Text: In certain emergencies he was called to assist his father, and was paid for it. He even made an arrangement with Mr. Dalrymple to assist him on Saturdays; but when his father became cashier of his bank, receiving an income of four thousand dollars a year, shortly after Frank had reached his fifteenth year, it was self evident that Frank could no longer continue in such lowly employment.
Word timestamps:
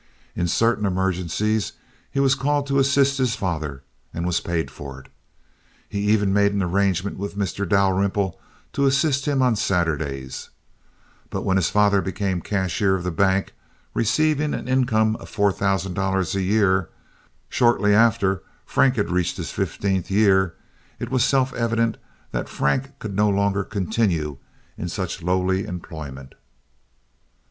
In 0.35 0.47
certain 0.47 0.87
emergencies 0.87 1.73
he 2.09 2.19
was 2.19 2.33
called 2.33 2.65
to 2.65 2.79
assist 2.79 3.19
his 3.19 3.35
father, 3.35 3.83
and 4.11 4.25
was 4.25 4.39
paid 4.39 4.71
for 4.71 4.99
it. 4.99 5.09
He 5.87 6.05
even 6.11 6.33
made 6.33 6.55
an 6.55 6.63
arrangement 6.63 7.17
with 7.19 7.37
Mr. 7.37 7.69
Dalrymple 7.69 8.39
to 8.73 8.87
assist 8.87 9.27
him 9.27 9.43
on 9.43 9.55
Saturdays; 9.55 10.49
but 11.29 11.43
when 11.43 11.55
his 11.57 11.69
father 11.69 12.01
became 12.01 12.41
cashier 12.41 12.95
of 12.95 13.05
his 13.05 13.13
bank, 13.13 13.53
receiving 13.93 14.55
an 14.55 14.67
income 14.67 15.17
of 15.17 15.29
four 15.29 15.51
thousand 15.51 15.93
dollars 15.93 16.33
a 16.33 16.41
year, 16.41 16.89
shortly 17.47 17.93
after 17.93 18.41
Frank 18.65 18.95
had 18.95 19.11
reached 19.11 19.37
his 19.37 19.51
fifteenth 19.51 20.09
year, 20.09 20.55
it 20.97 21.11
was 21.11 21.23
self 21.23 21.53
evident 21.53 21.97
that 22.31 22.49
Frank 22.49 22.97
could 22.97 23.15
no 23.15 23.29
longer 23.29 23.63
continue 23.63 24.37
in 24.79 24.89
such 24.89 25.21
lowly 25.21 25.63
employment. 25.65 26.33